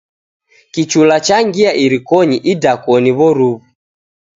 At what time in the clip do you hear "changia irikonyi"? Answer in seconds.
1.27-2.37